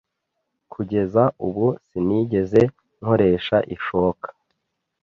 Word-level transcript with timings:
Kugeza 0.73 1.23
ubu 1.45 1.65
sinigeze 1.87 2.61
nkoresha 2.99 3.57
ishoka. 3.75 4.27